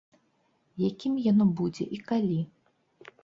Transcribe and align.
Якім 0.89 1.13
яно 1.31 1.45
будзе 1.59 1.85
і 1.97 1.99
калі? 2.13 2.39